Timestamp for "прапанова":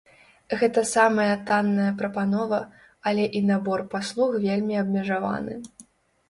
1.99-2.59